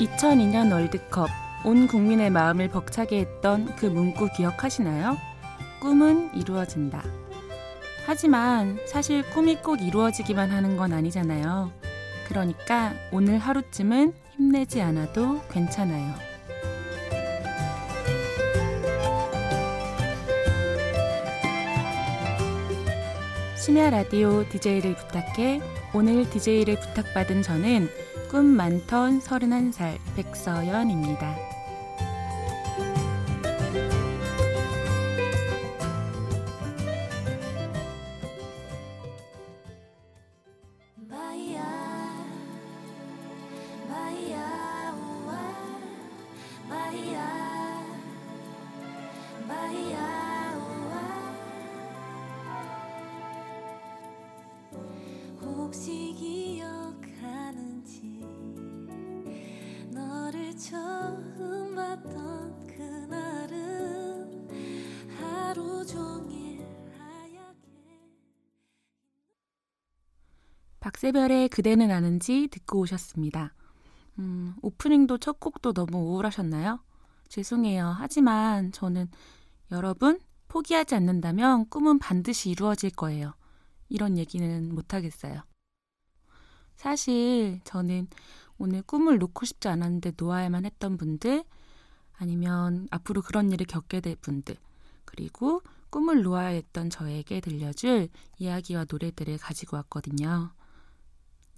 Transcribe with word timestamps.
2002년 0.00 0.72
월드컵 0.72 1.28
온 1.62 1.86
국민의 1.86 2.30
마음을 2.30 2.68
벅차게 2.68 3.18
했던 3.20 3.76
그 3.76 3.84
문구 3.84 4.30
기억하시나요? 4.34 5.18
꿈은 5.80 6.34
이루어진다. 6.34 7.04
하지만 8.06 8.78
사실 8.86 9.22
꿈이 9.30 9.56
꼭 9.56 9.82
이루어지기만 9.82 10.50
하는 10.50 10.78
건 10.78 10.94
아니잖아요. 10.94 11.70
그러니까 12.28 12.94
오늘 13.12 13.38
하루쯤은 13.38 14.14
힘내지 14.36 14.80
않아도 14.80 15.42
괜찮아요. 15.50 16.14
심야 23.54 23.90
라디오 23.90 24.48
DJ를 24.48 24.94
부탁해 24.94 25.60
오늘 25.92 26.28
DJ를 26.30 26.80
부탁받은 26.80 27.42
저는 27.42 27.90
꿈 28.30 28.46
많던 28.46 29.18
31살 29.18 29.98
백서연입니다. 30.14 31.49
박세별의 70.90 71.50
그대는 71.50 71.92
아는지 71.92 72.48
듣고 72.48 72.80
오셨습니다. 72.80 73.54
음, 74.18 74.56
오프닝도 74.60 75.18
첫 75.18 75.38
곡도 75.38 75.72
너무 75.72 75.98
우울하셨나요? 75.98 76.80
죄송해요. 77.28 77.94
하지만 77.96 78.72
저는 78.72 79.08
여러분 79.70 80.18
포기하지 80.48 80.96
않는다면 80.96 81.68
꿈은 81.68 82.00
반드시 82.00 82.50
이루어질 82.50 82.90
거예요. 82.90 83.34
이런 83.88 84.18
얘기는 84.18 84.74
못하겠어요. 84.74 85.42
사실 86.74 87.60
저는 87.62 88.08
오늘 88.58 88.82
꿈을 88.82 89.18
놓고 89.18 89.46
싶지 89.46 89.68
않았는데 89.68 90.14
놓아야만 90.18 90.64
했던 90.64 90.96
분들, 90.96 91.44
아니면 92.14 92.88
앞으로 92.90 93.22
그런 93.22 93.52
일을 93.52 93.64
겪게 93.66 94.00
될 94.00 94.16
분들, 94.16 94.56
그리고 95.04 95.62
꿈을 95.90 96.22
놓아야 96.22 96.48
했던 96.48 96.90
저에게 96.90 97.40
들려줄 97.40 98.08
이야기와 98.38 98.86
노래들을 98.90 99.38
가지고 99.38 99.76
왔거든요. 99.76 100.52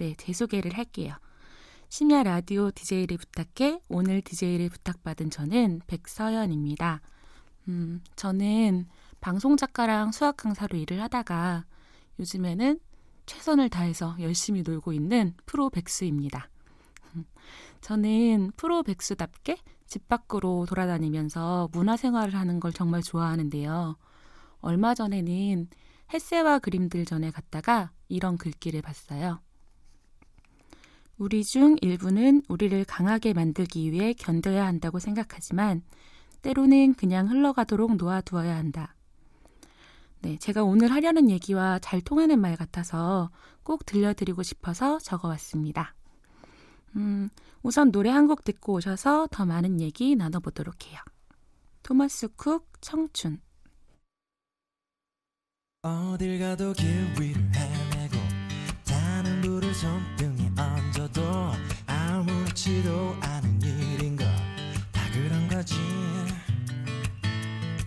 네, 0.03 0.17
제 0.19 0.33
소개를 0.33 0.77
할게요. 0.77 1.15
심야 1.89 2.25
라디오 2.25 2.73
DJ를 2.73 3.19
부탁해 3.19 3.83
오늘 3.89 4.21
DJ를 4.21 4.69
부탁받은 4.69 5.31
저는 5.31 5.81
백서연입니다. 5.87 7.01
음, 7.69 8.03
저는 8.17 8.89
방송 9.21 9.57
작가랑 9.57 10.11
수학 10.11 10.37
강사로 10.37 10.77
일을 10.77 11.01
하다가 11.03 11.67
요즘에는 12.19 12.81
최선을 13.27 13.69
다해서 13.69 14.17
열심히 14.19 14.63
놀고 14.63 14.93
있는 14.93 15.35
프로 15.47 15.71
백수입니다. 15.71 16.49
저는 17.81 18.51
프로 18.57 18.83
백수답게 18.83 19.59
집 19.87 20.09
밖으로 20.09 20.67
돌아다니면서 20.69 21.69
문화 21.71 21.97
생활을 21.97 22.35
하는 22.35 22.59
걸 22.59 22.73
정말 22.73 23.03
좋아하는데요. 23.03 23.97
얼마 24.63 24.97
전에는 24.97 25.69
햇새와 26.13 26.59
그림들 26.59 27.05
전에 27.05 27.31
갔다가 27.31 27.93
이런 28.09 28.37
글귀를 28.37 28.83
봤어요. 28.83 29.41
우리 31.23 31.45
중 31.45 31.77
일부는 31.81 32.43
우리를 32.49 32.85
강하게 32.85 33.33
만들기 33.33 33.93
위해 33.93 34.13
견뎌야 34.13 34.67
한다고 34.67 34.99
생각하지만 34.99 35.83
때로는 36.43 36.95
그냥 36.95 37.31
흘러가도록 37.31 37.95
놓아두어야 37.95 38.57
한다. 38.57 38.97
네, 40.21 40.37
제가 40.39 40.65
오늘 40.65 40.91
하려는 40.91 41.31
얘기와 41.31 41.79
잘 41.79 42.01
통하는 42.01 42.41
말 42.41 42.57
같아서 42.57 43.31
꼭 43.63 43.87
들려드리고 43.87 44.43
싶어서 44.43 44.99
적어왔습니다. 44.99 45.95
음, 46.97 47.29
우선 47.63 47.93
노래 47.93 48.11
한 48.11 48.27
곡 48.27 48.43
듣고 48.43 48.73
오셔서 48.75 49.29
더 49.31 49.47
많은 49.47 49.81
얘기 49.81 50.17
나눠보도록 50.17 50.89
해요. 50.89 50.99
토마스 51.85 52.35
쿡 52.35 52.67
청춘 52.81 53.41
어딜 55.83 56.41
가도 56.41 56.73
길 56.73 56.87
위를 57.21 57.49
헤매고 57.55 58.17
타는 58.85 59.41
불을 59.43 59.73
손 59.73 60.01
얹어도 61.13 61.53
아무렇지도 61.87 63.17
않은 63.21 63.61
일인 63.63 64.17
것다 64.17 65.11
그런 65.13 65.49
거지 65.49 65.75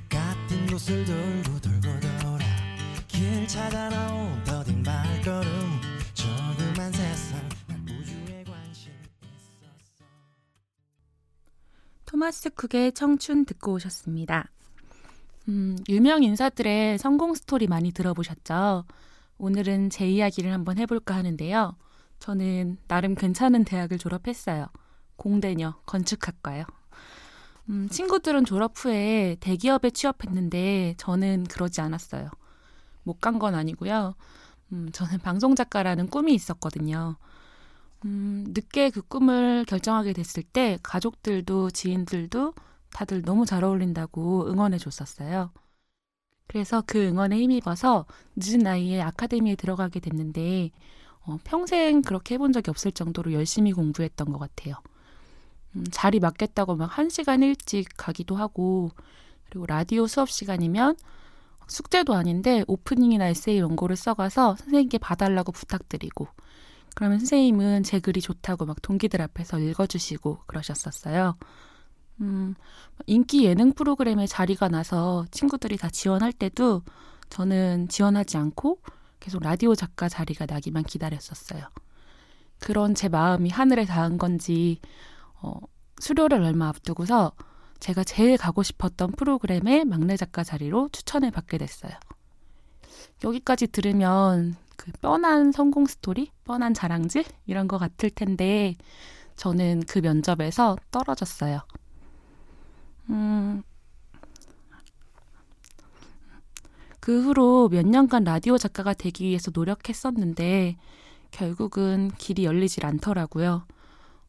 같은 0.07 0.67
곳을 0.67 1.03
돌고 1.05 1.59
돌고 1.61 1.99
돌아 1.99 2.45
길 3.07 3.47
찾아 3.47 3.89
나온 3.89 4.43
더딘 4.43 4.83
발걸음 4.83 5.81
조그만 6.13 6.91
세상 6.91 7.41
토마스 12.05 12.49
쿡의 12.51 12.93
청춘 12.93 13.45
듣고 13.45 13.73
오셨습니다. 13.73 14.49
음, 15.49 15.75
유명 15.89 16.23
인사들의 16.23 16.97
성공 16.97 17.33
스토리 17.33 17.67
많이 17.67 17.91
들어보셨죠? 17.91 18.85
오늘은 19.37 19.89
제 19.89 20.07
이야기를 20.07 20.53
한번 20.53 20.77
해볼까 20.77 21.13
하는데요. 21.15 21.75
저는 22.19 22.77
나름 22.87 23.15
괜찮은 23.15 23.63
대학을 23.65 23.97
졸업했어요. 23.97 24.67
공대녀, 25.17 25.75
건축학과요. 25.85 26.65
음, 27.69 27.89
친구들은 27.89 28.45
졸업 28.45 28.73
후에 28.75 29.37
대기업에 29.39 29.89
취업했는데 29.91 30.95
저는 30.97 31.45
그러지 31.45 31.81
않았어요. 31.81 32.29
못 33.03 33.19
간 33.21 33.39
건 33.39 33.55
아니고요. 33.55 34.15
음, 34.73 34.89
저는 34.93 35.19
방송 35.19 35.55
작가라는 35.55 36.07
꿈이 36.09 36.33
있었거든요. 36.35 37.17
음, 38.05 38.45
늦게 38.49 38.89
그 38.91 39.01
꿈을 39.01 39.65
결정하게 39.65 40.13
됐을 40.13 40.43
때 40.43 40.77
가족들도 40.83 41.71
지인들도 41.71 42.53
다들 42.91 43.23
너무 43.23 43.45
잘 43.45 43.63
어울린다고 43.63 44.47
응원해 44.51 44.77
줬었어요. 44.77 45.51
그래서 46.47 46.83
그 46.85 47.07
응원에 47.07 47.37
힘입어서 47.39 48.05
늦은 48.35 48.59
나이에 48.59 49.01
아카데미에 49.01 49.55
들어가게 49.55 49.99
됐는데 49.99 50.71
어, 51.27 51.37
평생 51.43 52.01
그렇게 52.01 52.35
해본 52.35 52.53
적이 52.53 52.69
없을 52.71 52.91
정도로 52.91 53.33
열심히 53.33 53.71
공부했던 53.73 54.31
것 54.31 54.39
같아요. 54.39 54.75
음, 55.75 55.85
자리 55.91 56.19
맞겠다고 56.19 56.75
막 56.75 56.97
한 56.97 57.09
시간 57.09 57.43
일찍 57.43 57.87
가기도 57.97 58.35
하고, 58.35 58.91
그리고 59.49 59.65
라디오 59.65 60.07
수업 60.07 60.29
시간이면 60.29 60.95
숙제도 61.67 62.13
아닌데 62.15 62.63
오프닝이나 62.67 63.27
에세이 63.29 63.61
원고를 63.61 63.95
써가서 63.95 64.55
선생님께 64.57 64.99
봐달라고 64.99 65.51
부탁드리고, 65.51 66.27
그러면 66.95 67.19
선생님은 67.19 67.83
제 67.83 67.99
글이 67.99 68.21
좋다고 68.21 68.65
막 68.65 68.81
동기들 68.81 69.21
앞에서 69.21 69.59
읽어주시고 69.59 70.39
그러셨었어요. 70.47 71.35
음, 72.21 72.55
인기 73.07 73.45
예능 73.45 73.73
프로그램에 73.73 74.27
자리가 74.27 74.69
나서 74.69 75.25
친구들이 75.31 75.77
다 75.77 75.89
지원할 75.89 76.31
때도 76.33 76.81
저는 77.29 77.89
지원하지 77.89 78.37
않고 78.37 78.79
계속 79.25 79.41
라디오 79.41 79.73
작가 79.73 80.07
자리가 80.07 80.45
나기만 80.45 80.83
기다렸었어요. 80.83 81.67
그런 82.59 82.93
제 82.93 83.09
마음이 83.09 83.49
하늘에 83.49 83.83
닿은 83.83 84.19
건지 84.19 84.79
어, 85.41 85.59
수료를 85.99 86.43
얼마 86.43 86.67
앞두고서 86.67 87.31
제가 87.79 88.03
제일 88.03 88.37
가고 88.37 88.61
싶었던 88.61 89.13
프로그램의 89.13 89.85
막내 89.85 90.15
작가 90.15 90.43
자리로 90.43 90.89
추천을 90.89 91.31
받게 91.31 91.57
됐어요. 91.57 91.91
여기까지 93.23 93.65
들으면 93.65 94.55
그 94.77 94.91
뻔한 95.01 95.51
성공 95.51 95.87
스토리, 95.87 96.29
뻔한 96.43 96.75
자랑질 96.75 97.25
이런 97.47 97.67
것 97.67 97.79
같을 97.79 98.11
텐데 98.11 98.75
저는 99.37 99.85
그 99.87 99.97
면접에서 99.97 100.77
떨어졌어요. 100.91 101.61
음, 103.09 103.63
그 107.05 107.21
후로 107.21 107.69
몇 107.69 107.85
년간 107.85 108.23
라디오 108.23 108.57
작가가 108.57 108.95
되기 108.95 109.25
위해서 109.25 109.51
노력했었는데 109.53 110.75
결국은 111.29 112.09
길이 112.17 112.45
열리질 112.45 112.83
않더라고요. 112.83 113.67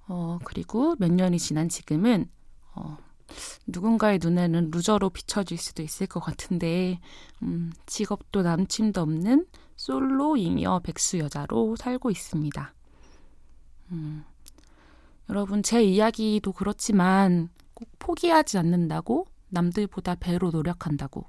어, 0.08 0.38
그리고 0.44 0.94
몇 0.99 1.11
년이 1.11 1.38
지난 1.38 1.70
지금은 1.70 2.28
어, 2.75 2.99
누군가의 3.67 4.19
눈에는 4.23 4.73
루저로 4.73 5.08
비춰질 5.08 5.56
수도 5.56 5.82
있을 5.82 6.06
것 6.06 6.20
같은데 6.20 7.00
음, 7.43 7.73
직업도 7.87 8.43
남친도 8.43 9.00
없는 9.00 9.46
솔로 9.76 10.37
잉여 10.37 10.81
백수 10.81 11.17
여자로 11.17 11.76
살고 11.76 12.11
있습니다. 12.11 12.75
음, 13.93 14.22
여러분, 15.31 15.62
제 15.62 15.82
이야기도 15.82 16.52
그렇지만 16.52 17.49
꼭 17.72 17.88
포기하지 17.99 18.58
않는다고 18.58 19.25
남들보다 19.49 20.17
배로 20.17 20.50
노력한다고 20.50 21.25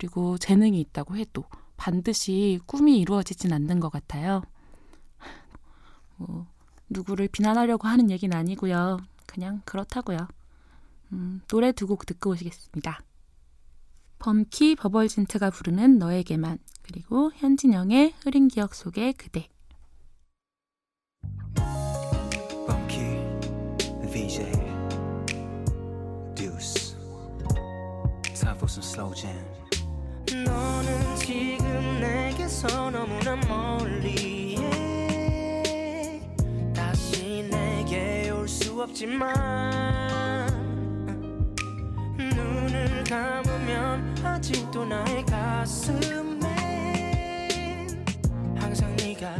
그리고 0.00 0.38
재능이 0.38 0.80
있다고 0.80 1.18
해도 1.18 1.44
반드시 1.76 2.58
꿈이 2.64 2.98
이루어지진 3.00 3.52
않는 3.52 3.80
것 3.80 3.90
같아요. 3.90 4.42
뭐, 6.16 6.46
누구를 6.88 7.28
비난하려고 7.28 7.86
하는 7.86 8.10
얘기는 8.10 8.34
아니고요. 8.34 8.96
그냥 9.26 9.60
그렇다고요. 9.66 10.26
음, 11.12 11.42
노래 11.48 11.72
두 11.72 11.86
곡 11.86 12.06
듣고 12.06 12.30
오시겠습니다. 12.30 13.02
범키 14.20 14.76
버벌진트가 14.76 15.50
부르는 15.50 15.98
너에게만 15.98 16.58
그리고 16.80 17.30
현진영의 17.36 18.14
흐린 18.24 18.48
기억 18.48 18.74
속의 18.74 19.12
그대 19.14 19.48
범키 22.66 23.00
VJ 24.10 24.70
for 28.60 28.68
some 28.68 28.82
slow 28.82 29.14
jam 29.14 29.59
너는 30.34 31.16
지금 31.16 32.00
내게서 32.00 32.90
너무나 32.90 33.36
멀리 33.36 34.56
다시 36.74 37.48
내게 37.50 38.30
올 38.30 38.46
수 38.48 38.80
없지만 38.82 40.46
눈을 42.16 43.04
감으면 43.04 44.16
아직도 44.24 44.84
나의 44.84 45.24
가슴엔 45.26 46.40
항상 48.56 48.94
네가 48.96 49.34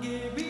안 0.00 0.47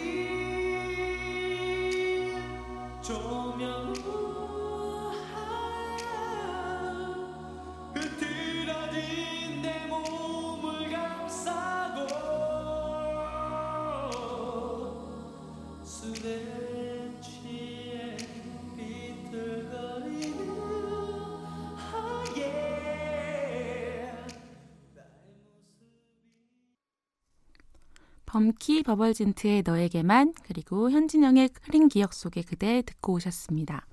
범키 28.38 28.84
버벌진트의 28.84 29.64
너에게만 29.66 30.32
그리고 30.44 30.92
현진영의 30.92 31.50
흐린 31.60 31.88
기억 31.88 32.14
속의 32.14 32.44
그대 32.44 32.82
듣고 32.82 33.14
오셨습니다. 33.14 33.84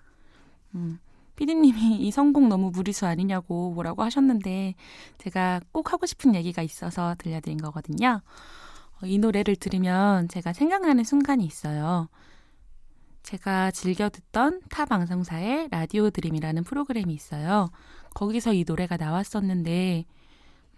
음, 0.76 1.00
피디님이 1.36 1.98
이 2.02 2.12
선곡 2.12 2.48
너무 2.48 2.70
무리수 2.70 3.08
아니냐고 3.08 3.72
뭐라고 3.72 4.04
하셨는데 4.04 4.76
제가 5.18 5.62
꼭 5.72 5.92
하고 5.92 6.06
싶은 6.06 6.36
얘기가 6.36 6.62
있어서 6.62 7.16
들려드린 7.18 7.58
거거든요. 7.58 8.22
어, 9.02 9.06
이 9.08 9.18
노래를 9.18 9.56
들으면 9.56 10.28
제가 10.28 10.54
생각나는 10.54 11.04
순간이 11.04 11.44
있어요. 11.44 12.08
제가 13.24 13.72
즐겨 13.72 14.10
듣던 14.10 14.62
타 14.70 14.86
방송사의 14.86 15.70
라디오 15.72 16.12
드림이라는 16.12 16.64
프로그램이 16.66 17.16
있어요. 17.16 17.72
거기서 18.14 18.54
이 18.54 18.64
노래가 18.68 18.96
나왔었는데 18.98 20.06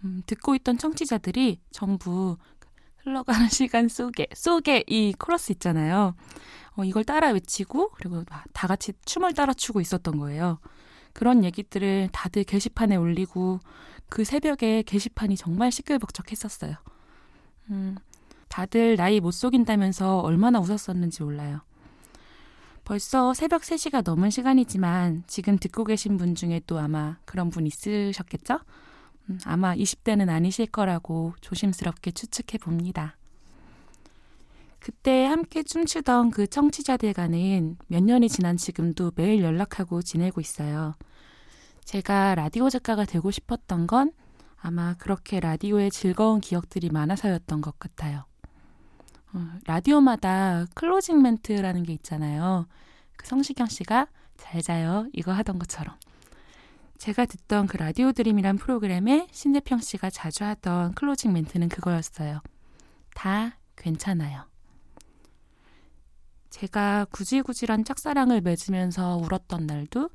음, 0.04 0.22
듣고 0.26 0.54
있던 0.54 0.78
청취자들이 0.78 1.60
전부 1.70 2.38
흘러가는 3.02 3.48
시간 3.50 3.88
속에 3.88 4.26
속에 4.34 4.84
이 4.86 5.14
코러스 5.18 5.52
있잖아요. 5.52 6.14
어, 6.76 6.84
이걸 6.84 7.04
따라 7.04 7.30
외치고 7.30 7.90
그리고 7.90 8.24
다 8.24 8.68
같이 8.68 8.92
춤을 9.04 9.34
따라 9.34 9.52
추고 9.52 9.80
있었던 9.80 10.18
거예요. 10.18 10.58
그런 11.12 11.44
얘기들을 11.44 12.10
다들 12.12 12.44
게시판에 12.44 12.96
올리고 12.96 13.60
그 14.08 14.24
새벽에 14.24 14.82
게시판이 14.82 15.36
정말 15.36 15.72
시끌벅적했었어요. 15.72 16.76
음, 17.70 17.96
다들 18.48 18.96
나이 18.96 19.20
못 19.20 19.32
속인다면서 19.32 20.20
얼마나 20.20 20.60
웃었었는지 20.60 21.22
몰라요. 21.22 21.60
벌써 22.84 23.34
새벽 23.34 23.62
3시가 23.62 24.02
넘은 24.02 24.30
시간이지만 24.30 25.24
지금 25.26 25.58
듣고 25.58 25.84
계신 25.84 26.16
분 26.16 26.34
중에 26.34 26.62
또 26.66 26.78
아마 26.78 27.18
그런 27.26 27.50
분 27.50 27.66
있으셨겠죠? 27.66 28.60
음, 29.28 29.38
아마 29.44 29.74
20대는 29.74 30.28
아니실 30.28 30.66
거라고 30.66 31.34
조심스럽게 31.40 32.12
추측해 32.12 32.58
봅니다. 32.58 33.16
그때 34.78 35.26
함께 35.26 35.62
춤추던 35.62 36.30
그 36.30 36.46
청취자들과는 36.46 37.78
몇 37.88 38.02
년이 38.02 38.28
지난 38.28 38.56
지금도 38.56 39.12
매일 39.16 39.42
연락하고 39.42 40.02
지내고 40.02 40.40
있어요. 40.40 40.94
제가 41.84 42.34
라디오 42.34 42.70
작가가 42.70 43.04
되고 43.04 43.30
싶었던 43.30 43.86
건 43.86 44.12
아마 44.60 44.94
그렇게 44.94 45.40
라디오에 45.40 45.90
즐거운 45.90 46.40
기억들이 46.40 46.90
많아서였던 46.90 47.60
것 47.60 47.78
같아요. 47.78 48.24
어, 49.32 49.46
라디오마다 49.66 50.66
closing 50.74 51.22
멘트라는 51.22 51.82
게 51.82 51.92
있잖아요. 51.94 52.66
그 53.16 53.26
성시경 53.26 53.66
씨가 53.66 54.06
잘 54.36 54.62
자요 54.62 55.06
이거 55.12 55.32
하던 55.32 55.58
것처럼. 55.58 55.94
제가 56.98 57.26
듣던 57.26 57.68
그 57.68 57.76
라디오 57.76 58.10
드림이란 58.12 58.56
프로그램에 58.56 59.28
신재평 59.30 59.78
씨가 59.78 60.10
자주 60.10 60.44
하던 60.44 60.94
closing 60.94 61.32
멘트는 61.32 61.68
그거였어요. 61.68 62.40
다 63.14 63.56
괜찮아요. 63.76 64.44
제가 66.50 67.06
구질구질한 67.12 67.84
짝사랑을 67.84 68.40
맺으면서 68.40 69.16
울었던 69.16 69.66
날도 69.66 70.10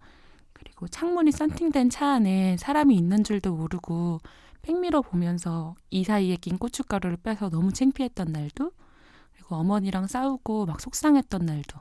그리고 0.52 0.88
창문이 0.90 1.32
썬팅된 1.32 1.90
차 1.90 2.10
안에 2.10 2.58
사람이 2.58 2.96
있는 2.96 3.24
줄도 3.24 3.56
모르고 3.56 4.20
백미러 4.62 5.02
보면서 5.02 5.76
이 5.90 6.04
사이에 6.04 6.36
낀 6.36 6.58
고춧가루를 6.58 7.18
빼서 7.18 7.50
너무 7.50 7.72
창피했던 7.72 8.32
날도 8.32 8.72
그리고 9.34 9.56
어머니랑 9.56 10.08
싸우고 10.08 10.66
막 10.66 10.82
속상했던 10.82 11.46
날도 11.46 11.80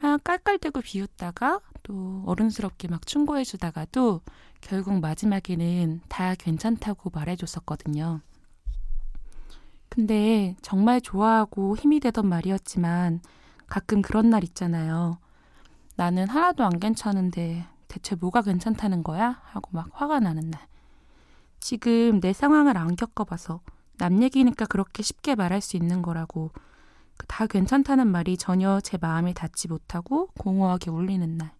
막 0.00 0.22
깔깔대고 0.22 0.80
비웃다가 0.80 1.60
또 1.90 2.22
어른스럽게 2.24 2.86
막 2.86 3.04
충고해 3.04 3.42
주다가도 3.42 4.20
결국 4.60 5.00
마지막에는 5.00 6.00
다 6.08 6.36
괜찮다고 6.36 7.10
말해 7.10 7.34
줬었거든요. 7.34 8.20
근데 9.88 10.54
정말 10.62 11.00
좋아하고 11.00 11.76
힘이 11.76 11.98
되던 11.98 12.28
말이었지만 12.28 13.20
가끔 13.66 14.02
그런 14.02 14.30
날 14.30 14.44
있잖아요. 14.44 15.18
나는 15.96 16.28
하나도 16.28 16.62
안 16.62 16.78
괜찮은데 16.78 17.66
대체 17.88 18.14
뭐가 18.14 18.42
괜찮다는 18.42 19.02
거야? 19.02 19.40
하고 19.42 19.70
막 19.72 19.88
화가 19.92 20.20
나는 20.20 20.48
날. 20.48 20.64
지금 21.58 22.20
내 22.20 22.32
상황을 22.32 22.76
안 22.76 22.94
겪어봐서 22.94 23.62
남 23.98 24.22
얘기니까 24.22 24.66
그렇게 24.66 25.02
쉽게 25.02 25.34
말할 25.34 25.60
수 25.60 25.76
있는 25.76 26.02
거라고 26.02 26.52
다 27.26 27.48
괜찮다는 27.48 28.06
말이 28.06 28.36
전혀 28.36 28.80
제 28.80 28.96
마음에 28.96 29.32
닿지 29.32 29.66
못하고 29.66 30.28
공허하게 30.38 30.92
울리는 30.92 31.36
날. 31.36 31.59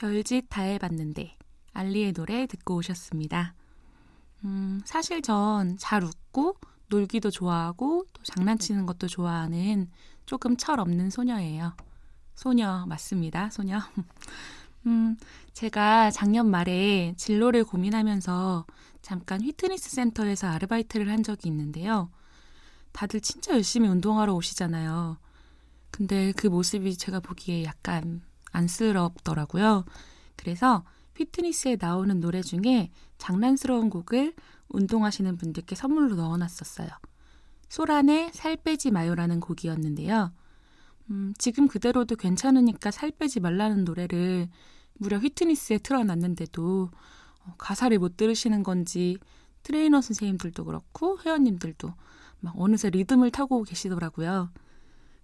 별짓 0.00 0.46
다 0.48 0.62
해봤는데 0.62 1.36
알리의 1.74 2.14
노래 2.14 2.46
듣고 2.46 2.76
오셨습니다. 2.76 3.54
음, 4.44 4.80
사실 4.86 5.20
전 5.20 5.76
잘 5.76 6.02
웃고 6.02 6.56
놀기도 6.88 7.30
좋아하고 7.30 8.06
또 8.10 8.22
장난치는 8.22 8.86
것도 8.86 9.08
좋아하는 9.08 9.90
조금 10.24 10.56
철 10.56 10.80
없는 10.80 11.10
소녀예요. 11.10 11.76
소녀 12.34 12.86
맞습니다. 12.86 13.50
소녀. 13.50 13.78
음, 14.86 15.18
제가 15.52 16.10
작년 16.10 16.50
말에 16.50 17.12
진로를 17.18 17.64
고민하면서 17.64 18.64
잠깐 19.02 19.42
휘트니스 19.42 19.90
센터에서 19.90 20.46
아르바이트를 20.46 21.10
한 21.10 21.22
적이 21.22 21.48
있는데요. 21.48 22.10
다들 22.92 23.20
진짜 23.20 23.52
열심히 23.52 23.86
운동하러 23.90 24.32
오시잖아요. 24.32 25.18
근데 25.90 26.32
그 26.32 26.46
모습이 26.46 26.96
제가 26.96 27.20
보기에 27.20 27.64
약간 27.64 28.22
안쓰럽더라고요. 28.52 29.84
그래서 30.36 30.84
fitness에 31.14 31.76
나오는 31.80 32.20
노래 32.20 32.42
중에 32.42 32.90
장난스러운 33.18 33.90
곡을 33.90 34.34
운동하시는 34.68 35.36
분들께 35.36 35.74
선물로 35.74 36.16
넣어놨었어요. 36.16 36.88
소란의 37.68 38.32
살 38.32 38.56
빼지 38.56 38.90
마요라는 38.90 39.40
곡이었는데요. 39.40 40.32
음, 41.10 41.34
지금 41.38 41.68
그대로도 41.68 42.16
괜찮으니까 42.16 42.90
살 42.90 43.10
빼지 43.10 43.40
말라는 43.40 43.84
노래를 43.84 44.48
무려 44.94 45.18
fitness에 45.18 45.78
틀어놨는데도 45.78 46.90
어, 47.44 47.54
가사를 47.58 47.98
못 47.98 48.16
들으시는 48.16 48.62
건지 48.62 49.18
트레이너 49.62 50.00
선생님들도 50.00 50.64
그렇고 50.64 51.18
회원님들도 51.20 51.92
막 52.40 52.54
어느새 52.56 52.90
리듬을 52.90 53.30
타고 53.30 53.62
계시더라고요. 53.62 54.50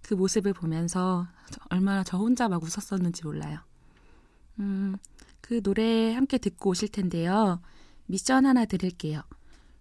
그 0.06 0.14
모습을 0.14 0.52
보면서 0.52 1.26
얼마나 1.68 2.04
저 2.04 2.16
혼자 2.16 2.48
막 2.48 2.62
웃었었는지 2.62 3.24
몰라요. 3.24 3.58
음, 4.60 4.96
그 5.40 5.60
노래 5.62 6.14
함께 6.14 6.38
듣고 6.38 6.70
오실 6.70 6.88
텐데요. 6.90 7.60
미션 8.06 8.46
하나 8.46 8.66
드릴게요. 8.66 9.22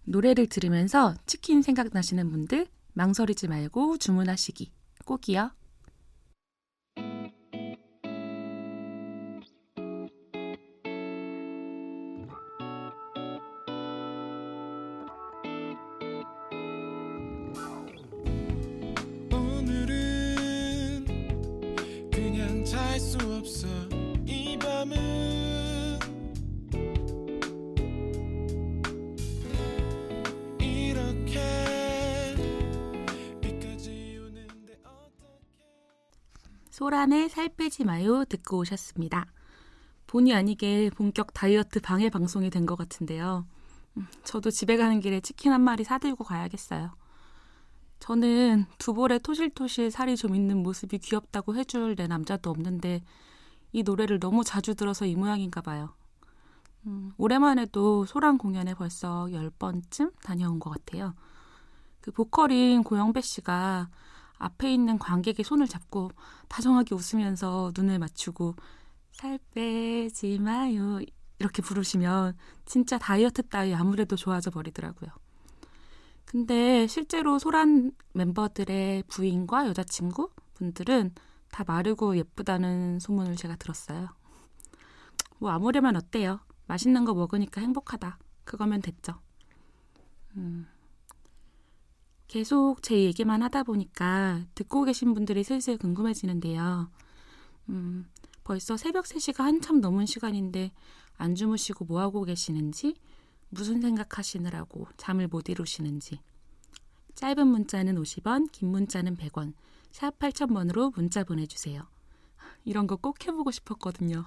노래를 0.05 0.47
들으면서 0.47 1.13
치킨 1.27 1.61
생각나시는 1.61 2.31
분들 2.31 2.65
망설이지 2.93 3.47
말고 3.47 3.97
주문하시기. 3.97 4.71
꼭이요. 5.05 5.51
소란의 36.75 37.29
살 37.29 37.47
빼지 37.47 37.85
마요 37.85 38.25
듣고 38.25 38.57
오셨습니다. 38.57 39.27
본의 40.07 40.33
아니게 40.33 40.89
본격 40.89 41.33
다이어트 41.33 41.79
방해 41.79 42.09
방송이 42.09 42.49
된 42.49 42.65
것 42.65 42.75
같은데요. 42.75 43.45
음, 43.95 44.07
저도 44.25 44.51
집에 44.51 44.75
가는 44.75 44.99
길에 44.99 45.21
치킨 45.21 45.53
한 45.53 45.61
마리 45.61 45.85
사들고 45.85 46.25
가야겠어요. 46.25 46.91
저는 47.99 48.65
두 48.77 48.93
볼에 48.93 49.19
토실토실 49.19 49.89
살이 49.89 50.17
좀 50.17 50.35
있는 50.35 50.63
모습이 50.63 50.97
귀엽다고 50.97 51.55
해줄 51.55 51.95
내 51.95 52.07
남자도 52.07 52.49
없는데 52.49 53.05
이 53.71 53.83
노래를 53.83 54.19
너무 54.19 54.43
자주 54.43 54.75
들어서 54.75 55.05
이 55.05 55.15
모양인가 55.15 55.61
봐요. 55.61 55.93
음, 56.87 57.13
해도 57.57 58.03
소란 58.05 58.37
공연에 58.37 58.73
벌써 58.73 59.27
10번쯤 59.27 60.11
다녀온 60.23 60.59
것 60.59 60.71
같아요. 60.71 61.13
그 62.01 62.11
보컬인 62.11 62.83
고영배 62.83 63.21
씨가 63.21 63.87
앞에 64.37 64.73
있는 64.73 64.97
관객의 64.97 65.45
손을 65.45 65.67
잡고 65.67 66.11
다정하게 66.47 66.95
웃으면서 66.95 67.71
눈을 67.75 67.99
맞추고 67.99 68.55
살 69.11 69.39
빼지 69.53 70.39
마요 70.39 70.99
이렇게 71.39 71.61
부르시면 71.61 72.37
진짜 72.65 72.97
다이어트 72.97 73.43
따위 73.43 73.73
아무래도 73.73 74.15
좋아져 74.15 74.51
버리더라고요. 74.51 75.09
근데 76.25 76.87
실제로 76.87 77.39
소란 77.39 77.91
멤버들의 78.13 79.03
부인과 79.07 79.67
여자친구 79.67 80.31
분들은 80.55 81.13
다 81.51 81.63
마르고 81.65 82.17
예쁘다는 82.17 82.99
소문을 82.99 83.35
제가 83.35 83.55
들었어요. 83.55 84.09
뭐 85.37 85.51
아무래만 85.51 85.95
어때요? 85.95 86.39
맛있는 86.67 87.05
거 87.05 87.13
먹으니까 87.13 87.61
행복하다. 87.61 88.17
그거면 88.43 88.81
됐죠. 88.81 89.13
음. 90.35 90.67
계속 92.35 92.83
제 92.83 93.01
얘기만 93.01 93.41
하다 93.43 93.63
보니까 93.63 94.43
듣고 94.55 94.83
계신 94.83 95.13
분들이 95.13 95.41
슬슬 95.41 95.77
궁금해지는데요. 95.77 96.91
음, 97.69 98.09
벌써 98.43 98.75
새벽 98.75 99.05
3시가 99.05 99.37
한참 99.37 99.79
넘은 99.79 100.05
시간인데 100.05 100.73
안 101.15 101.35
주무시고 101.35 101.85
뭐 101.85 102.01
하고 102.01 102.25
계시는지, 102.25 102.95
무슨 103.47 103.79
생각하시느라고 103.79 104.85
잠을 104.97 105.29
못 105.29 105.47
이루시는지. 105.47 106.19
짧은 107.13 107.47
문자는 107.47 107.95
50원, 107.95 108.51
긴 108.51 108.67
문자는 108.67 109.15
100원, 109.15 109.53
샵 109.91 110.19
8000번으로 110.19 110.93
문자 110.93 111.23
보내주세요. 111.23 111.87
이런 112.65 112.85
거 112.85 112.97
꼭 112.97 113.25
해보고 113.25 113.51
싶었거든요. 113.51 114.25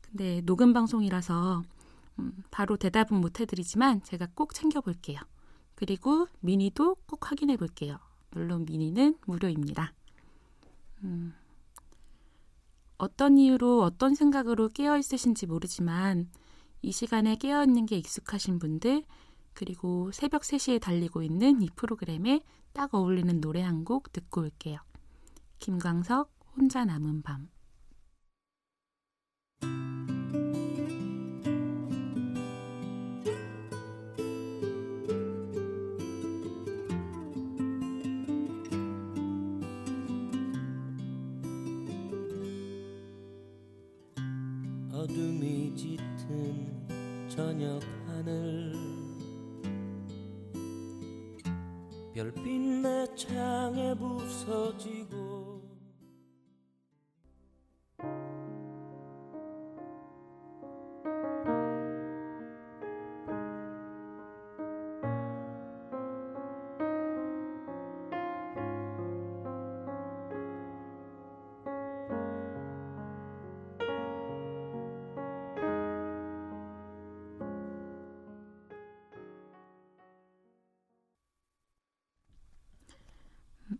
근데 0.00 0.40
녹음 0.46 0.72
방송이라서 0.72 1.64
음, 2.18 2.44
바로 2.50 2.78
대답은 2.78 3.20
못 3.20 3.40
해드리지만 3.40 4.04
제가 4.04 4.28
꼭 4.34 4.54
챙겨볼게요. 4.54 5.20
그리고 5.80 6.28
미니도 6.40 6.96
꼭 7.06 7.30
확인해 7.30 7.56
볼게요. 7.56 7.98
물론 8.32 8.66
미니는 8.66 9.16
무료입니다. 9.26 9.94
음, 11.04 11.32
어떤 12.98 13.38
이유로 13.38 13.82
어떤 13.82 14.14
생각으로 14.14 14.68
깨어 14.68 14.98
있으신지 14.98 15.46
모르지만 15.46 16.28
이 16.82 16.92
시간에 16.92 17.34
깨어 17.36 17.64
있는 17.64 17.86
게 17.86 17.96
익숙하신 17.96 18.58
분들 18.58 19.04
그리고 19.54 20.12
새벽 20.12 20.42
3시에 20.42 20.82
달리고 20.82 21.22
있는 21.22 21.62
이 21.62 21.70
프로그램에 21.74 22.42
딱 22.74 22.94
어울리는 22.94 23.40
노래 23.40 23.62
한 23.62 23.82
곡 23.84 24.12
듣고 24.12 24.42
올게요. 24.42 24.80
김광석 25.60 26.30
혼자 26.58 26.84
남은 26.84 27.22
밤 27.22 27.48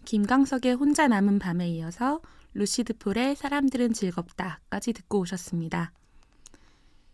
김광석의 0.05 0.75
혼자 0.75 1.09
남은 1.09 1.39
밤에 1.39 1.69
이어서 1.69 2.21
루시드 2.55 2.99
폴의 2.99 3.37
사람들은 3.37 3.93
즐겁다까지 3.93 4.93
듣고 4.93 5.21
오셨습니다. 5.21 5.93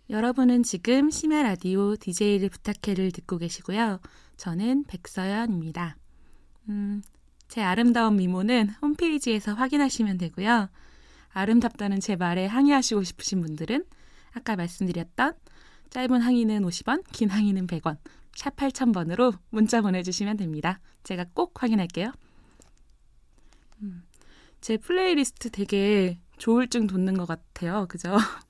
여러분은 0.08 0.62
지금 0.62 1.10
심야 1.10 1.42
라디오 1.42 1.96
DJ를 1.96 2.48
부탁해를 2.48 3.10
듣고 3.10 3.38
계시고요. 3.38 4.00
저는 4.36 4.84
백서연입니다. 4.84 5.96
음, 6.68 7.02
제 7.48 7.62
아름다운 7.62 8.16
미모는 8.16 8.70
홈페이지에서 8.82 9.52
확인하시면 9.54 10.18
되고요. 10.18 10.68
아름답다는 11.30 12.00
제 12.00 12.16
말에 12.16 12.46
항의하시고 12.46 13.02
싶으신 13.02 13.40
분들은 13.40 13.84
아까 14.32 14.56
말씀드렸던 14.56 15.34
짧은 15.90 16.20
항의는 16.20 16.62
50원, 16.62 17.04
긴 17.12 17.30
항의는 17.30 17.66
100원, 17.66 17.98
샵 18.34 18.56
8000번으로 18.56 19.36
문자 19.50 19.80
보내주시면 19.80 20.36
됩니다. 20.36 20.80
제가 21.04 21.26
꼭 21.34 21.62
확인할게요. 21.62 22.12
음, 23.82 24.02
제 24.60 24.76
플레이리스트 24.76 25.50
되게 25.50 26.18
조울증 26.38 26.86
돋는 26.86 27.16
것 27.16 27.26
같아요. 27.26 27.86
그죠? 27.88 28.16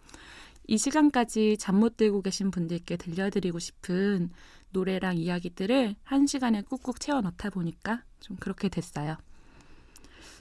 이 0.67 0.79
시간까지 0.79 1.59
잠 1.59 1.77
못 1.77 1.97
들고 1.97 2.23
계신 2.23 2.51
분들께 2.51 2.97
들려드리고 2.97 3.59
싶은 3.59 4.31
노래랑 4.71 5.17
이야기들을 5.19 5.95
한 6.03 6.27
시간에 6.27 6.63
꾹꾹 6.63 6.99
채워 6.99 7.21
넣다 7.21 7.51
보니까 7.51 8.03
좀 8.21 8.37
그렇게 8.37 8.69
됐어요. 8.69 9.17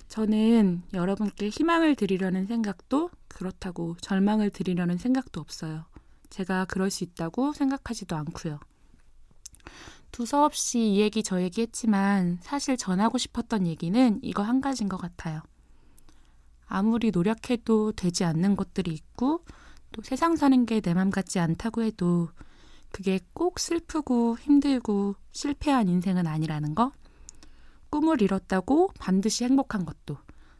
저는 0.07 0.83
여러분께 0.93 1.49
희망을 1.49 1.95
드리려는 1.95 2.45
생각도 2.47 3.09
그렇다고 3.27 3.95
절망을 4.01 4.49
드리려는 4.49 4.97
생각도 4.97 5.41
없어요. 5.41 5.85
제가 6.29 6.65
그럴 6.65 6.89
수 6.89 7.03
있다고 7.03 7.53
생각하지도 7.53 8.15
않고요. 8.15 8.59
두서없이 10.15 10.93
이 10.93 10.99
얘기 11.01 11.23
저 11.23 11.41
얘기 11.41 11.59
했지만 11.61 12.39
사실 12.41 12.77
전하고 12.77 13.17
싶었던 13.17 13.67
얘기는 13.67 14.17
이거 14.21 14.43
한 14.43 14.61
가지인 14.61 14.87
것 14.87 14.95
같아요. 14.95 15.41
아무리 16.67 17.11
노력해도 17.11 17.91
되지 17.91 18.23
않는 18.23 18.55
것들이 18.55 18.93
있고 18.93 19.43
또 19.91 20.01
세상 20.03 20.37
사는 20.37 20.65
게 20.65 20.79
내 20.79 20.93
맘 20.93 21.09
같지 21.09 21.39
않다고 21.39 21.83
해도 21.83 22.29
그게 22.93 23.19
꼭 23.33 23.59
슬프고 23.59 24.37
힘들고 24.37 25.15
실패한 25.33 25.89
인생은 25.89 26.27
아니라는 26.27 26.75
거. 26.75 26.93
꿈을 27.89 28.21
이뤘다고 28.21 28.91
반드시 28.97 29.43
행복한 29.43 29.83
것도 29.85 30.17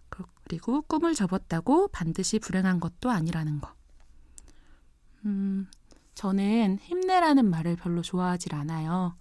그리고 0.09 0.81
꿈을 0.81 1.15
접었다고 1.15 1.87
반드시 1.93 2.39
불행한 2.39 2.81
것도 2.81 3.09
아니라는 3.09 3.61
거. 3.61 3.71
음, 5.23 5.67
저는 6.13 6.79
힘내라는 6.81 7.49
말을 7.49 7.77
별로 7.77 8.01
좋아하질 8.01 8.53
않아요. 8.53 9.15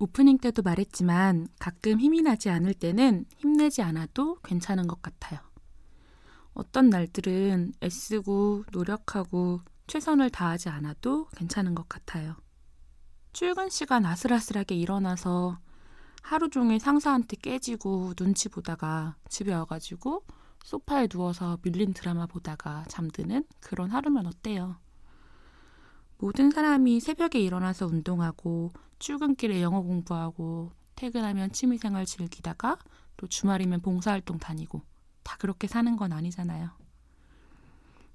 오프닝 0.00 0.38
때도 0.38 0.62
말했지만 0.62 1.48
가끔 1.58 1.98
힘이 1.98 2.22
나지 2.22 2.50
않을 2.50 2.74
때는 2.74 3.24
힘내지 3.36 3.82
않아도 3.82 4.36
괜찮은 4.42 4.86
것 4.86 5.02
같아요. 5.02 5.40
어떤 6.54 6.88
날들은 6.88 7.72
애쓰고 7.82 8.64
노력하고 8.72 9.60
최선을 9.88 10.30
다하지 10.30 10.68
않아도 10.68 11.26
괜찮은 11.36 11.74
것 11.74 11.88
같아요. 11.88 12.36
출근 13.32 13.68
시간 13.70 14.06
아슬아슬하게 14.06 14.74
일어나서 14.76 15.58
하루 16.22 16.50
종일 16.50 16.78
상사한테 16.78 17.36
깨지고 17.36 18.14
눈치 18.14 18.48
보다가 18.48 19.16
집에 19.28 19.52
와가지고 19.52 20.24
소파에 20.64 21.06
누워서 21.06 21.58
밀린 21.62 21.94
드라마 21.94 22.26
보다가 22.26 22.84
잠드는 22.88 23.44
그런 23.60 23.90
하루면 23.90 24.26
어때요? 24.26 24.76
모든 26.18 26.50
사람이 26.50 26.98
새벽에 26.98 27.38
일어나서 27.38 27.86
운동하고 27.86 28.72
출근길에 28.98 29.62
영어 29.62 29.82
공부하고 29.82 30.72
퇴근하면 30.96 31.52
취미생활 31.52 32.06
즐기다가 32.06 32.76
또 33.16 33.28
주말이면 33.28 33.82
봉사활동 33.82 34.38
다니고 34.38 34.82
다 35.22 35.36
그렇게 35.38 35.68
사는 35.68 35.96
건 35.96 36.12
아니잖아요. 36.12 36.70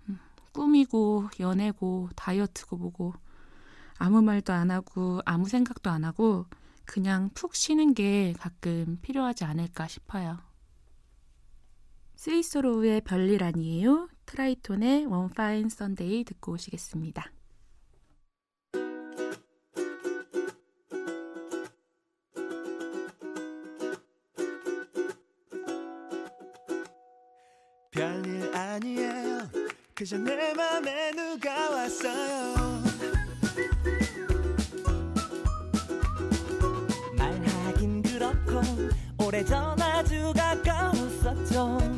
음, 0.10 0.20
꿈이고 0.52 1.30
연애고 1.40 2.10
다이어트고 2.18 2.76
뭐고 2.76 3.14
아무 3.98 4.22
말도 4.22 4.52
안 4.52 4.70
하고 4.70 5.22
아무 5.26 5.48
생각도 5.48 5.90
안 5.90 6.04
하고 6.04 6.46
그냥 6.84 7.30
푹 7.34 7.56
쉬는 7.56 7.94
게 7.94 8.34
가끔 8.38 9.00
필요하지 9.02 9.46
않을까 9.46 9.88
싶어요. 9.88 10.40
스위스로우의 12.16 13.02
별일 13.02 13.44
아니에요. 13.44 14.10
트라이톤의 14.26 15.06
One 15.06 15.30
Fine 15.30 15.70
Sunday 15.70 16.25
듣고 16.26 16.54
오시겠습니다. 16.54 17.33
그저 30.04 30.18
내 30.18 30.54
맘에 30.54 31.12
누가 31.12 31.70
왔어요. 31.70 32.84
말하긴 37.18 38.02
그렇고 38.02 38.62
오래전 39.18 39.82
아주 39.82 40.34
가까웠었죠. 40.36 41.94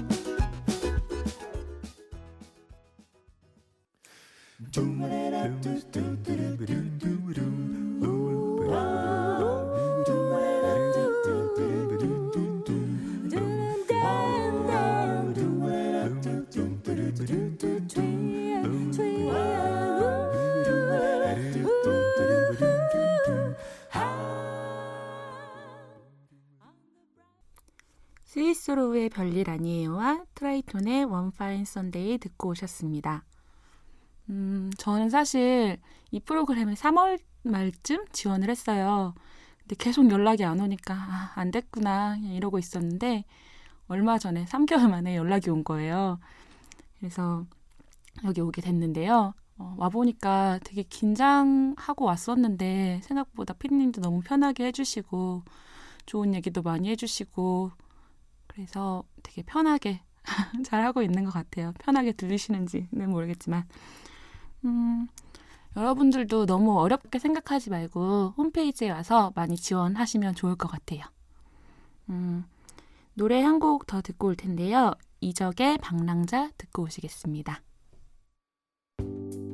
스위 17.55 17.74
스로우의 28.75 29.07
별일 29.07 29.49
아니에요와 29.49 30.25
트라이톤의 30.35 31.05
One 31.05 31.31
Fine 31.31 31.63
Sunday 31.63 32.17
듣고 32.17 32.49
오셨습니다. 32.49 33.23
음, 34.29 34.69
저는 34.77 35.09
사실 35.09 35.77
이 36.11 36.19
프로그램을 36.19 36.73
3월 36.73 37.17
말쯤 37.43 38.07
지원을 38.11 38.49
했어요. 38.49 39.13
근데 39.59 39.75
계속 39.79 40.11
연락이 40.11 40.43
안 40.43 40.59
오니까 40.59 40.93
아, 40.93 41.31
안 41.35 41.51
됐구나 41.51 42.17
이러고 42.17 42.59
있었는데 42.59 43.23
얼마 43.87 44.17
전에 44.17 44.43
3개월 44.43 44.89
만에 44.89 45.15
연락이 45.15 45.49
온 45.49 45.63
거예요. 45.63 46.19
그래서 46.99 47.45
여기 48.25 48.41
오게 48.41 48.61
됐는데요. 48.61 49.35
어, 49.57 49.75
와보니까 49.77 50.59
되게 50.65 50.83
긴장하고 50.83 52.03
왔었는데 52.03 52.99
생각보다 53.03 53.53
피디님도 53.53 54.01
너무 54.01 54.19
편하게 54.19 54.65
해주시고 54.65 55.43
좋은 56.05 56.35
얘기도 56.35 56.61
많이 56.61 56.89
해주시고 56.89 57.84
그래서 58.55 59.03
되게 59.21 59.43
편하게 59.43 60.01
잘하고 60.65 61.01
있는 61.01 61.25
것 61.25 61.31
같아요. 61.31 61.73
편하게 61.79 62.13
들리시는지는 62.13 63.09
모르겠지만. 63.09 63.65
음, 64.63 65.07
여러분들도 65.75 66.45
너무 66.45 66.79
어렵게 66.79 67.19
생각하지 67.19 67.69
말고 67.69 68.33
홈페이지에 68.37 68.89
와서 68.89 69.33
많이 69.35 69.57
지원하시면 69.57 70.35
좋을 70.35 70.55
것 70.55 70.69
같아요. 70.69 71.01
음, 72.09 72.45
노래 73.13 73.41
한 73.41 73.59
곡 73.59 73.85
더 73.87 74.01
듣고 74.01 74.27
올 74.27 74.35
텐데요. 74.35 74.93
이적의 75.19 75.79
방랑자 75.79 76.51
듣고 76.57 76.83
오시겠습니다. 76.83 77.61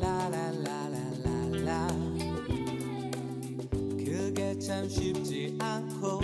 라라라라라라 0.00 0.38
그게 3.98 4.58
참 4.58 4.88
쉽지 4.88 5.58
않고 5.60 6.20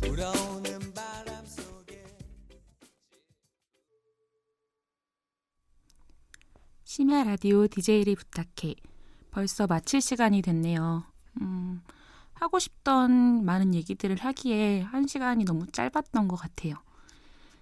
불어오는 0.00 0.94
바람 0.94 1.44
속에 1.44 2.02
심야 6.84 7.24
라디오 7.24 7.66
DJ를 7.66 8.16
부탁해 8.16 8.74
벌써 9.30 9.66
마칠 9.66 10.00
시간이 10.00 10.40
됐네요. 10.40 11.04
음, 11.42 11.82
하고 12.32 12.58
싶던 12.58 13.44
많은 13.44 13.74
얘기들을 13.74 14.16
하기에 14.16 14.80
한 14.80 15.06
시간이 15.06 15.44
너무 15.44 15.66
짧았던 15.66 16.26
것 16.26 16.36
같아요. 16.36 16.76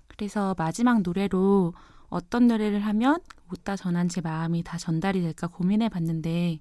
그래서 0.07 0.55
마지막 0.57 1.03
노래로 1.03 1.75
어떤 2.09 2.47
노래를 2.47 2.81
하면 2.81 3.21
못다 3.49 3.77
전한 3.77 4.09
제 4.09 4.21
마음이 4.21 4.63
다 4.63 4.79
전달이 4.79 5.23
될까 5.23 5.47
고민해 5.47 5.89
봤는데 5.89 6.61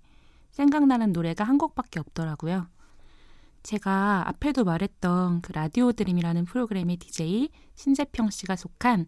생각나는 0.52 1.12
노래가 1.12 1.44
한 1.44 1.58
곡밖에 1.58 2.00
없더라고요. 2.00 2.68
제가 3.64 4.24
앞에도 4.28 4.64
말했던 4.64 5.42
그 5.42 5.52
라디오 5.52 5.92
드림이라는 5.92 6.46
프로그램의 6.46 6.98
DJ 6.98 7.50
신재평 7.76 8.30
씨가 8.30 8.56
속한 8.56 9.08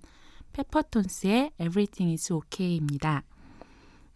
페퍼톤스의 0.54 1.52
Everything 1.60 2.12
is 2.14 2.34
OK입니다. 2.34 3.24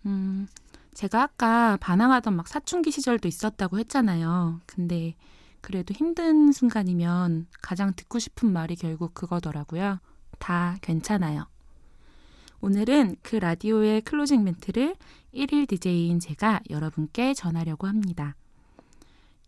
음, 0.08 0.48
제가 0.94 1.24
아까 1.24 1.78
반항하던 1.78 2.36
막 2.36 2.48
사춘기 2.48 2.92
시절도 2.92 3.28
있었다고 3.28 3.78
했잖아요. 3.80 4.62
근데 4.66 5.16
그래도 5.62 5.94
힘든 5.94 6.52
순간이면 6.52 7.48
가장 7.62 7.94
듣고 7.96 8.18
싶은 8.18 8.52
말이 8.52 8.76
결국 8.76 9.14
그거더라고요. 9.14 10.00
다 10.40 10.76
괜찮아요. 10.82 11.46
오늘은 12.64 13.16
그 13.24 13.38
라디오의 13.38 14.02
클로징 14.02 14.44
멘트를 14.44 14.96
1일 15.34 15.68
DJ인 15.68 16.20
제가 16.20 16.62
여러분께 16.70 17.34
전하려고 17.34 17.88
합니다. 17.88 18.36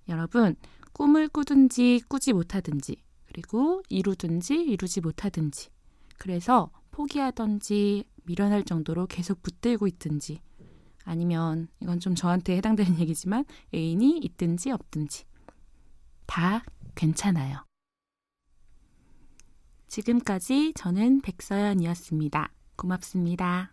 여러분, 0.10 0.56
꿈을 0.94 1.28
꾸든지 1.28 2.02
꾸지 2.08 2.34
못하든지, 2.34 2.96
그리고 3.26 3.84
이루든지 3.90 4.56
이루지 4.56 5.02
못하든지, 5.02 5.70
그래서 6.18 6.72
포기하던지 6.90 8.06
미련할 8.24 8.64
정도로 8.64 9.06
계속 9.06 9.44
붙들고 9.44 9.86
있든지, 9.88 10.40
아니면 11.04 11.68
이건 11.82 12.00
좀 12.00 12.16
저한테 12.16 12.58
해당되는 12.58 12.98
얘기지만 13.00 13.46
애인이 13.76 14.18
있든지 14.24 14.72
없든지, 14.72 15.26
다 16.26 16.64
괜찮아요. 16.96 17.64
지금까지 19.88 20.74
저는 20.76 21.22
백서연이었습니다. 21.22 22.52
고맙습니다. 22.76 23.70